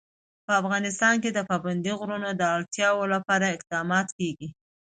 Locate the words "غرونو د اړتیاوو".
1.99-3.11